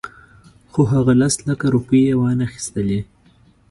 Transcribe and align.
خو 0.71 0.81
هغه 0.93 1.13
لس 1.21 1.35
لکه 1.47 1.65
روپۍ 1.75 2.01
یې 2.07 2.13
وانخیستلې. 2.17 2.99